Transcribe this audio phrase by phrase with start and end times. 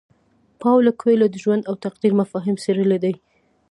[0.61, 3.13] پاولو کویلیو د ژوند او تقدیر مفاهیم څیړلي دي.